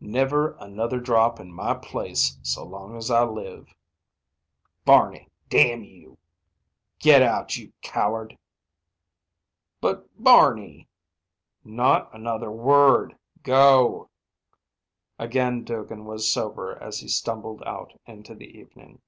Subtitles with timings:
[0.00, 3.72] "Never another drop in my place so long as I live."
[4.84, 6.18] "Barney, damn you!"
[6.98, 7.56] "Get out!
[7.56, 8.36] You coward!"
[9.80, 10.88] "But, Barney"
[11.80, 13.16] "Not another word.
[13.44, 14.10] Go."
[15.16, 19.00] Again Duggin was sober as he stumbled out into the evening.